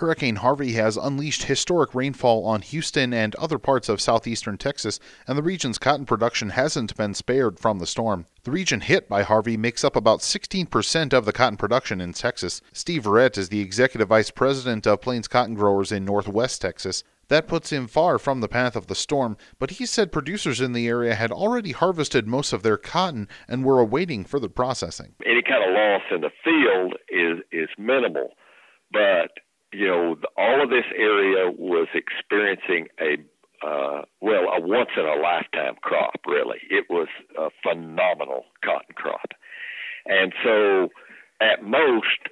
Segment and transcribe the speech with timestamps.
[0.00, 5.36] Hurricane Harvey has unleashed historic rainfall on Houston and other parts of southeastern Texas, and
[5.36, 8.24] the region's cotton production hasn't been spared from the storm.
[8.44, 12.62] The region hit by Harvey makes up about 16% of the cotton production in Texas.
[12.72, 17.04] Steve Verett is the executive vice president of Plains Cotton Growers in northwest Texas.
[17.28, 20.72] That puts him far from the path of the storm, but he said producers in
[20.72, 25.14] the area had already harvested most of their cotton and were awaiting further processing.
[25.26, 28.30] Any kind of loss in the field is is minimal,
[28.90, 29.32] but
[29.72, 33.16] you know all of this area was experiencing a
[33.66, 36.20] uh, well a once in a lifetime crop.
[36.26, 37.08] Really, it was
[37.38, 39.32] a phenomenal cotton crop,
[40.06, 40.88] and so
[41.40, 42.28] at most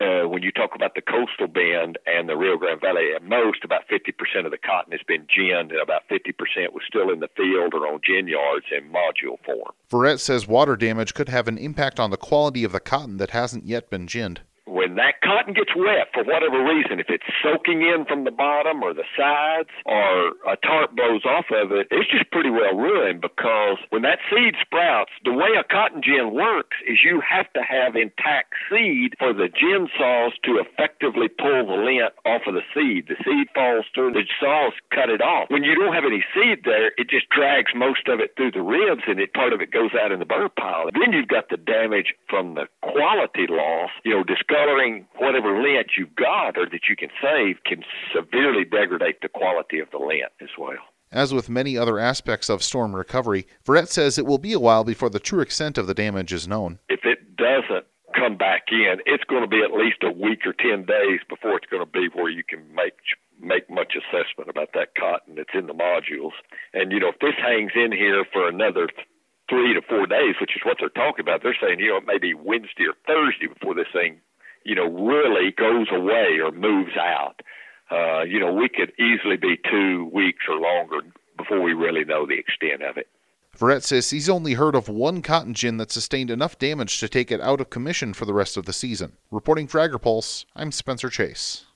[0.00, 3.64] uh, when you talk about the coastal bend and the Rio Grande Valley, at most
[3.64, 6.32] about 50% of the cotton has been ginned, and about 50%
[6.72, 9.72] was still in the field or on gin yards in module form.
[9.90, 13.30] Verett says water damage could have an impact on the quality of the cotton that
[13.30, 17.82] hasn't yet been ginned when that cotton gets wet for whatever reason, if it's soaking
[17.82, 22.10] in from the bottom or the sides or a tarp blows off of it, it's
[22.10, 26.78] just pretty well ruined because when that seed sprouts, the way a cotton gin works
[26.86, 31.74] is you have to have intact seed for the gin saws to effectively pull the
[31.82, 33.10] lint off of the seed.
[33.10, 35.50] The seed falls through, the saws cut it off.
[35.50, 38.62] When you don't have any seed there, it just drags most of it through the
[38.62, 40.94] ribs and it part of it goes out in the burr pile.
[40.94, 45.92] Then you've got the damage from the quality loss, you know, discoloration coloring whatever lint
[45.96, 47.82] you've got or that you can save can
[48.14, 50.84] severely degrade the quality of the lint as well.
[51.12, 54.84] As with many other aspects of storm recovery, Verett says it will be a while
[54.84, 56.78] before the true extent of the damage is known.
[56.88, 60.52] If it doesn't come back in, it's going to be at least a week or
[60.52, 62.94] 10 days before it's going to be where you can make
[63.42, 66.36] make much assessment about that cotton that's in the modules.
[66.74, 68.88] And you know, if this hangs in here for another
[69.48, 72.06] three to four days, which is what they're talking about, they're saying, you know, it
[72.06, 74.20] may be Wednesday or Thursday before this thing
[74.64, 77.40] you know, really goes away or moves out.
[77.90, 80.98] Uh, you know, we could easily be two weeks or longer
[81.36, 83.08] before we really know the extent of it.
[83.58, 87.32] Verett says he's only heard of one cotton gin that sustained enough damage to take
[87.32, 89.12] it out of commission for the rest of the season.
[89.30, 91.66] Reporting for AgriPulse, I'm Spencer Chase.